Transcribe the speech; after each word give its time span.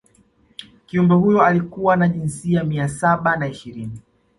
kiumbe 0.85 1.15
huyo 1.15 1.41
alikuwa 1.41 1.95
na 1.95 2.07
jinsia 2.09 2.63
mia 2.63 2.89
saba 2.89 3.35
na 3.37 3.47
ishirini 3.47 4.01